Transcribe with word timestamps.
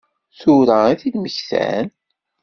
Tura 0.39 0.77
i 0.87 0.93
t-id-mmektan? 0.99 1.87